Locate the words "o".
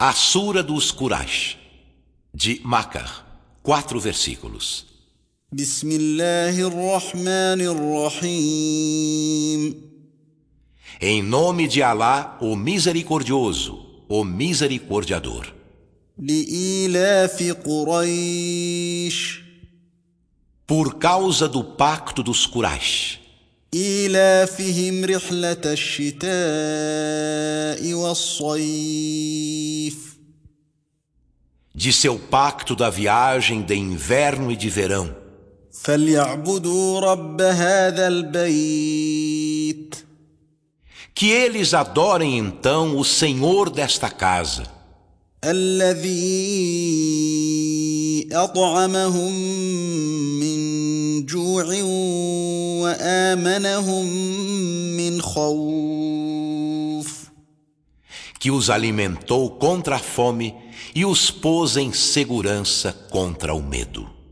12.40-12.54, 14.08-14.24, 42.97-43.03, 63.53-63.63